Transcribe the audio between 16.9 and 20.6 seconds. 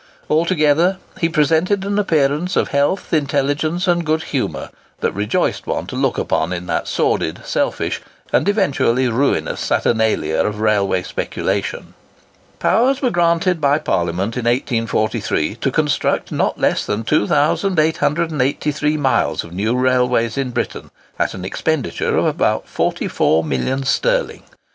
2883 miles of new railways in